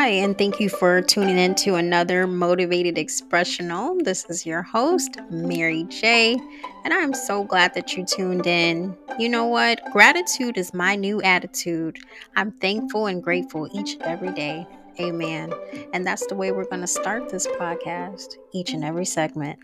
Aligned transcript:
Hi, 0.00 0.10
and 0.10 0.38
thank 0.38 0.60
you 0.60 0.68
for 0.68 1.02
tuning 1.02 1.38
in 1.38 1.56
to 1.56 1.74
another 1.74 2.28
Motivated 2.28 2.98
Expressional. 2.98 3.98
This 4.04 4.24
is 4.26 4.46
your 4.46 4.62
host, 4.62 5.18
Mary 5.28 5.86
J, 5.88 6.38
and 6.84 6.94
I'm 6.94 7.12
so 7.12 7.42
glad 7.42 7.74
that 7.74 7.96
you 7.96 8.06
tuned 8.06 8.46
in. 8.46 8.96
You 9.18 9.28
know 9.28 9.46
what? 9.46 9.80
Gratitude 9.90 10.56
is 10.56 10.72
my 10.72 10.94
new 10.94 11.20
attitude. 11.22 11.98
I'm 12.36 12.52
thankful 12.52 13.08
and 13.08 13.20
grateful 13.20 13.68
each 13.74 13.94
and 13.94 14.02
every 14.02 14.32
day. 14.32 14.68
Amen. 15.00 15.52
And 15.92 16.06
that's 16.06 16.28
the 16.28 16.36
way 16.36 16.52
we're 16.52 16.68
going 16.68 16.82
to 16.82 16.86
start 16.86 17.28
this 17.28 17.48
podcast, 17.48 18.36
each 18.52 18.74
and 18.74 18.84
every 18.84 19.04
segment. 19.04 19.58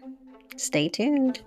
Stay 0.57 0.89
tuned. 0.89 1.43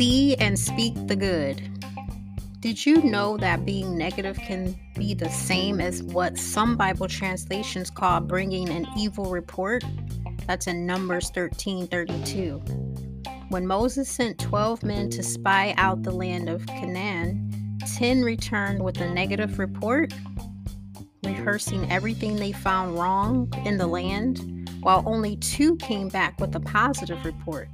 See 0.00 0.34
and 0.36 0.58
speak 0.58 0.94
the 1.08 1.14
good. 1.14 1.60
Did 2.60 2.86
you 2.86 3.02
know 3.02 3.36
that 3.36 3.66
being 3.66 3.98
negative 3.98 4.38
can 4.38 4.74
be 4.94 5.12
the 5.12 5.28
same 5.28 5.78
as 5.78 6.02
what 6.02 6.38
some 6.38 6.74
Bible 6.78 7.06
translations 7.06 7.90
call 7.90 8.22
bringing 8.22 8.70
an 8.70 8.86
evil 8.96 9.26
report? 9.26 9.84
That's 10.46 10.66
in 10.66 10.86
Numbers 10.86 11.28
13 11.28 11.86
32. 11.86 12.62
When 13.50 13.66
Moses 13.66 14.08
sent 14.08 14.38
12 14.38 14.82
men 14.82 15.10
to 15.10 15.22
spy 15.22 15.74
out 15.76 16.02
the 16.02 16.12
land 16.12 16.48
of 16.48 16.64
Canaan, 16.64 17.76
10 17.98 18.22
returned 18.22 18.82
with 18.82 18.98
a 19.02 19.10
negative 19.12 19.58
report, 19.58 20.14
rehearsing 21.24 21.92
everything 21.92 22.36
they 22.36 22.52
found 22.52 22.98
wrong 22.98 23.52
in 23.66 23.76
the 23.76 23.86
land, 23.86 24.70
while 24.80 25.02
only 25.04 25.36
two 25.36 25.76
came 25.76 26.08
back 26.08 26.40
with 26.40 26.56
a 26.56 26.60
positive 26.60 27.22
report. 27.22 27.68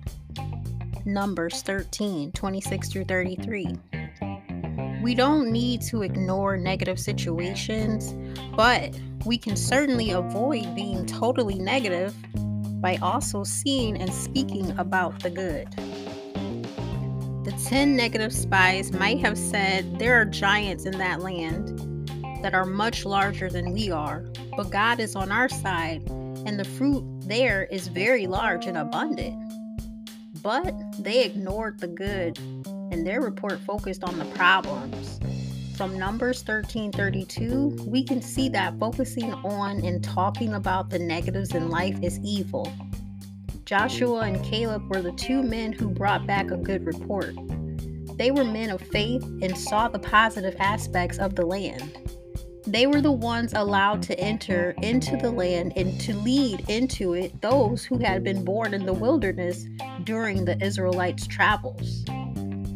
Numbers 1.06 1.62
13 1.62 2.32
26 2.32 2.88
through 2.88 3.04
33. 3.04 3.78
We 5.04 5.14
don't 5.14 5.52
need 5.52 5.80
to 5.82 6.02
ignore 6.02 6.56
negative 6.56 6.98
situations, 6.98 8.12
but 8.56 8.92
we 9.24 9.38
can 9.38 9.54
certainly 9.54 10.10
avoid 10.10 10.74
being 10.74 11.06
totally 11.06 11.60
negative 11.60 12.12
by 12.80 12.96
also 12.96 13.44
seeing 13.44 13.96
and 14.02 14.12
speaking 14.12 14.76
about 14.78 15.22
the 15.22 15.30
good. 15.30 15.70
The 17.44 17.54
10 17.68 17.94
negative 17.94 18.32
spies 18.32 18.92
might 18.92 19.20
have 19.20 19.38
said 19.38 20.00
there 20.00 20.20
are 20.20 20.24
giants 20.24 20.86
in 20.86 20.98
that 20.98 21.20
land 21.20 22.10
that 22.42 22.52
are 22.52 22.66
much 22.66 23.04
larger 23.04 23.48
than 23.48 23.72
we 23.72 23.92
are, 23.92 24.24
but 24.56 24.70
God 24.70 24.98
is 24.98 25.14
on 25.14 25.30
our 25.30 25.48
side, 25.48 26.02
and 26.44 26.58
the 26.58 26.64
fruit 26.64 27.04
there 27.20 27.68
is 27.70 27.86
very 27.86 28.26
large 28.26 28.66
and 28.66 28.76
abundant. 28.76 29.40
But 30.46 31.02
they 31.02 31.24
ignored 31.24 31.80
the 31.80 31.88
good, 31.88 32.38
and 32.92 33.04
their 33.04 33.20
report 33.20 33.58
focused 33.62 34.04
on 34.04 34.16
the 34.16 34.24
problems. 34.26 35.18
From 35.76 35.98
Numbers 35.98 36.38
1332, 36.46 37.84
we 37.84 38.04
can 38.04 38.22
see 38.22 38.48
that 38.50 38.78
focusing 38.78 39.34
on 39.34 39.84
and 39.84 40.04
talking 40.04 40.54
about 40.54 40.88
the 40.88 41.00
negatives 41.00 41.52
in 41.52 41.68
life 41.68 41.98
is 42.00 42.20
evil. 42.20 42.72
Joshua 43.64 44.20
and 44.20 44.44
Caleb 44.44 44.88
were 44.88 45.02
the 45.02 45.10
two 45.10 45.42
men 45.42 45.72
who 45.72 45.88
brought 45.88 46.28
back 46.28 46.52
a 46.52 46.56
good 46.56 46.86
report. 46.86 47.34
They 48.16 48.30
were 48.30 48.44
men 48.44 48.70
of 48.70 48.80
faith 48.80 49.24
and 49.42 49.58
saw 49.58 49.88
the 49.88 49.98
positive 49.98 50.54
aspects 50.60 51.18
of 51.18 51.34
the 51.34 51.44
land. 51.44 52.05
They 52.66 52.88
were 52.88 53.00
the 53.00 53.12
ones 53.12 53.52
allowed 53.54 54.02
to 54.04 54.18
enter 54.18 54.74
into 54.82 55.16
the 55.16 55.30
land 55.30 55.72
and 55.76 56.00
to 56.00 56.14
lead 56.14 56.68
into 56.68 57.12
it 57.12 57.40
those 57.40 57.84
who 57.84 57.98
had 57.98 58.24
been 58.24 58.44
born 58.44 58.74
in 58.74 58.84
the 58.84 58.92
wilderness 58.92 59.66
during 60.02 60.44
the 60.44 60.60
Israelites' 60.60 61.28
travels. 61.28 62.04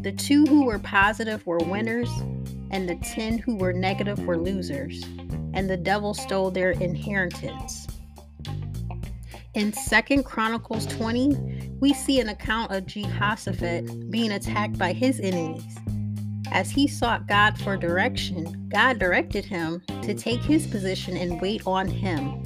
The 0.02 0.14
two 0.16 0.46
who 0.46 0.64
were 0.64 0.78
positive 0.78 1.44
were 1.44 1.58
winners, 1.58 2.08
and 2.70 2.88
the 2.88 2.94
ten 3.02 3.38
who 3.38 3.56
were 3.56 3.72
negative 3.72 4.24
were 4.26 4.38
losers, 4.38 5.02
and 5.54 5.68
the 5.68 5.76
devil 5.76 6.14
stole 6.14 6.52
their 6.52 6.70
inheritance. 6.70 7.88
In 9.54 9.72
Second 9.72 10.22
Chronicles 10.22 10.86
20, 10.86 11.72
we 11.80 11.92
see 11.92 12.20
an 12.20 12.28
account 12.28 12.70
of 12.70 12.86
Jehoshaphat 12.86 14.08
being 14.08 14.30
attacked 14.30 14.78
by 14.78 14.92
his 14.92 15.18
enemies. 15.18 15.76
As 16.52 16.70
he 16.70 16.88
sought 16.88 17.28
God 17.28 17.58
for 17.58 17.76
direction, 17.76 18.68
God 18.68 18.98
directed 18.98 19.44
him 19.44 19.82
to 20.02 20.14
take 20.14 20.40
his 20.40 20.66
position 20.66 21.16
and 21.16 21.40
wait 21.40 21.62
on 21.64 21.86
him. 21.86 22.42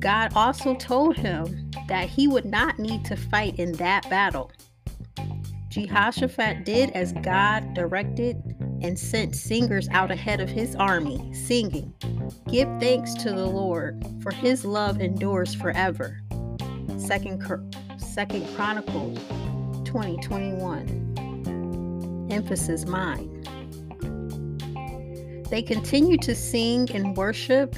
God 0.00 0.32
also 0.34 0.74
told 0.74 1.16
him 1.16 1.70
that 1.88 2.08
he 2.08 2.26
would 2.26 2.46
not 2.46 2.78
need 2.78 3.04
to 3.04 3.16
fight 3.16 3.58
in 3.58 3.72
that 3.72 4.08
battle. 4.08 4.50
Jehoshaphat 5.68 6.64
did 6.64 6.90
as 6.90 7.12
God 7.12 7.74
directed 7.74 8.36
and 8.80 8.98
sent 8.98 9.34
singers 9.34 9.88
out 9.90 10.10
ahead 10.10 10.40
of 10.40 10.48
his 10.48 10.74
army, 10.76 11.32
singing, 11.34 11.92
Give 12.50 12.68
thanks 12.80 13.14
to 13.14 13.30
the 13.30 13.46
Lord, 13.46 14.06
for 14.22 14.30
his 14.30 14.64
love 14.64 15.00
endures 15.00 15.54
forever. 15.54 16.20
Second, 16.96 17.42
Second 17.98 18.46
Chronicles 18.54 19.18
2021 19.84 21.03
emphasis 22.30 22.86
mine. 22.86 23.42
They 25.50 25.62
continued 25.62 26.22
to 26.22 26.34
sing 26.34 26.90
and 26.92 27.16
worship, 27.16 27.76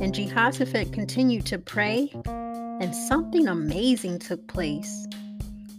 and 0.00 0.14
Jehoshaphat 0.14 0.92
continued 0.92 1.46
to 1.46 1.58
pray, 1.58 2.10
and 2.26 2.94
something 2.94 3.48
amazing 3.48 4.18
took 4.18 4.46
place. 4.48 5.06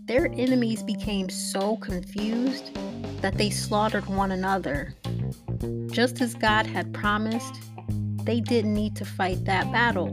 Their 0.05 0.27
enemies 0.33 0.83
became 0.83 1.29
so 1.29 1.77
confused 1.77 2.73
that 3.21 3.37
they 3.37 3.49
slaughtered 3.49 4.05
one 4.07 4.31
another. 4.31 4.93
Just 5.91 6.19
as 6.21 6.35
God 6.35 6.65
had 6.65 6.93
promised, 6.93 7.55
they 8.23 8.39
didn't 8.39 8.73
need 8.73 8.95
to 8.95 9.05
fight 9.05 9.45
that 9.45 9.71
battle. 9.71 10.07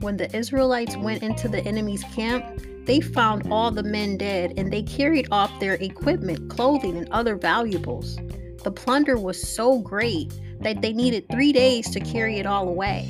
When 0.00 0.16
the 0.16 0.34
Israelites 0.34 0.96
went 0.96 1.22
into 1.22 1.48
the 1.48 1.60
enemy's 1.64 2.04
camp, 2.04 2.44
they 2.90 3.00
found 3.00 3.52
all 3.52 3.70
the 3.70 3.84
men 3.84 4.16
dead 4.16 4.52
and 4.56 4.72
they 4.72 4.82
carried 4.82 5.28
off 5.30 5.60
their 5.60 5.74
equipment, 5.74 6.50
clothing, 6.50 6.96
and 6.96 7.08
other 7.12 7.36
valuables. 7.36 8.16
The 8.64 8.72
plunder 8.72 9.16
was 9.16 9.40
so 9.40 9.78
great 9.78 10.34
that 10.58 10.82
they 10.82 10.92
needed 10.92 11.28
three 11.30 11.52
days 11.52 11.88
to 11.90 12.00
carry 12.00 12.40
it 12.40 12.46
all 12.46 12.68
away. 12.68 13.08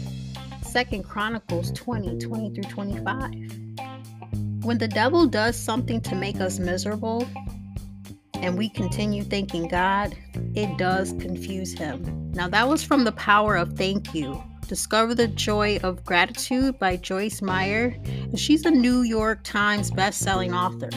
Second 0.63 1.05
Chronicles 1.05 1.73
20 1.73 2.19
20 2.19 2.55
through 2.55 2.71
25. 2.71 3.33
When 4.65 4.77
the 4.77 4.87
devil 4.87 5.27
does 5.27 5.57
something 5.57 6.03
to 6.03 6.15
make 6.15 6.43
us 6.43 6.59
miserable 6.59 7.27
and 8.35 8.59
we 8.59 8.69
continue 8.69 9.25
thanking 9.25 9.67
God, 9.67 10.15
it 10.55 10.77
does 10.77 11.15
confuse 11.15 11.73
him. 11.73 12.31
Now, 12.33 12.49
that 12.49 12.69
was 12.69 12.85
from 12.85 13.05
the 13.05 13.13
power 13.13 13.57
of 13.57 13.79
thank 13.79 14.15
you. 14.15 14.45
Discover 14.71 15.17
the 15.17 15.27
Joy 15.27 15.81
of 15.83 16.05
Gratitude 16.05 16.79
by 16.79 16.97
Joyce 16.97 17.43
Meyer. 17.43 17.97
And 18.05 18.39
she's 18.39 18.65
a 18.65 18.71
New 18.71 19.03
York 19.03 19.41
Times 19.43 19.91
best-selling 19.91 20.55
author. 20.55 20.91